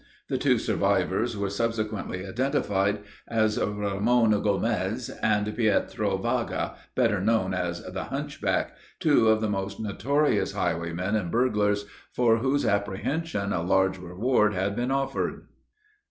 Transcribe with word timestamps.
The 0.29 0.39
two 0.39 0.57
survivors 0.57 1.37
were 1.37 1.51
subsequently 1.51 2.25
identified 2.25 3.01
as 3.27 3.59
Ramon 3.59 4.31
Gomez, 4.41 5.11
and 5.21 5.55
Pietro 5.55 6.17
Vaga, 6.17 6.73
better 6.95 7.21
known 7.21 7.53
as 7.53 7.83
"the 7.85 8.05
Hunchback," 8.05 8.75
two 8.99 9.29
of 9.29 9.41
the 9.41 9.47
most 9.47 9.79
notorious 9.79 10.53
highwaymen 10.53 11.15
and 11.15 11.29
burglars, 11.29 11.85
for 12.15 12.37
whose 12.39 12.65
apprehension 12.65 13.53
a 13.53 13.61
large 13.61 13.99
reward 13.99 14.55
had 14.55 14.75
been 14.75 14.89
offered. 14.89 15.43